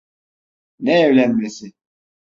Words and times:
Ne 0.79 0.99
evlenmesi? 1.01 1.73